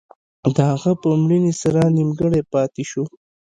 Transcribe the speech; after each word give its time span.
د 0.55 0.57
هغه 0.71 0.91
په 1.01 1.07
مړینې 1.21 1.53
سره 1.61 1.81
نیمګړی 1.97 2.41
پاتې 2.53 2.83
شو. 2.91 3.03